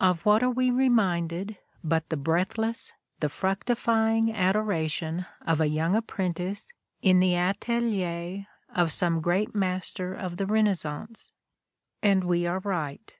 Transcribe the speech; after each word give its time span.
Of 0.00 0.26
what 0.26 0.42
are 0.42 0.50
we 0.50 0.70
reminded 0.70 1.56
but 1.82 2.10
the 2.10 2.16
breathless, 2.18 2.92
the 3.20 3.30
fructifying 3.30 4.30
adoration 4.36 5.24
of 5.46 5.62
a 5.62 5.66
young 5.66 5.96
ap 5.96 6.08
prentice 6.08 6.70
in 7.00 7.20
the 7.20 7.34
atelier 7.36 8.48
of 8.68 8.92
some 8.92 9.22
great 9.22 9.54
master 9.54 10.12
of 10.12 10.36
the 10.36 10.44
Renaissance? 10.44 11.32
And 12.02 12.24
we 12.24 12.44
are 12.46 12.58
right. 12.58 13.14